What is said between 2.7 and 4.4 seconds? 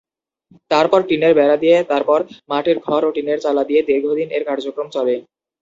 ঘর ও টিনের চালা দিয়ে দীর্ঘদিন